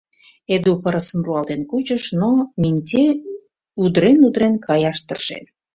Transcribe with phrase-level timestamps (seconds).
[0.55, 2.29] Эду пырысым руалтен кучыш, но
[2.61, 3.05] Минтье
[3.81, 5.43] удырен-удырен каяш тыршен.